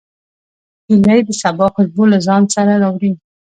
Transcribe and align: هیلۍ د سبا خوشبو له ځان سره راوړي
هیلۍ 0.87 1.19
د 1.27 1.29
سبا 1.41 1.65
خوشبو 1.73 2.03
له 2.11 2.17
ځان 2.27 2.43
سره 2.55 2.73
راوړي 2.83 3.11